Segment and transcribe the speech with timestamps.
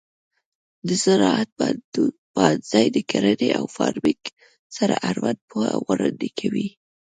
[0.87, 1.49] د زراعت
[2.33, 4.23] پوهنځی د کرنې او فارمینګ
[4.77, 6.67] سره اړوند پوهه وړاندې کوي.